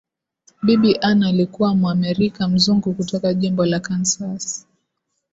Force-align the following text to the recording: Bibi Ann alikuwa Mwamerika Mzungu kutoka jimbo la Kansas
Bibi 0.63 0.97
Ann 1.01 1.23
alikuwa 1.23 1.75
Mwamerika 1.75 2.47
Mzungu 2.47 2.93
kutoka 2.93 3.33
jimbo 3.33 3.65
la 3.65 3.79
Kansas 3.79 4.67